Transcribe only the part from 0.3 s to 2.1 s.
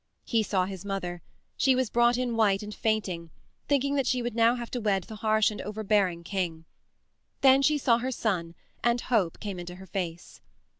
saw his mother. She was